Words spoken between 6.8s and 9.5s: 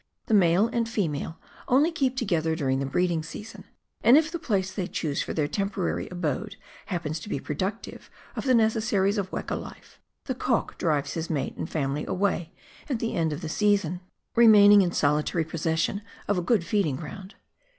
happens to be productive of the necessities of